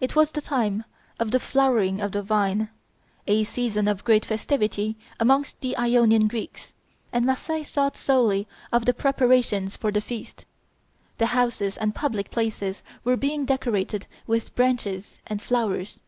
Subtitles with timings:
[0.00, 0.84] It was the time
[1.18, 2.68] of the flowering of the vine,
[3.26, 6.72] a season of great festivity amongst the Ionian Greeks,
[7.12, 10.44] and Marseilles thought solely of the preparations for the feast.
[11.18, 15.98] The houses and public places were being decorated with branches and flowers.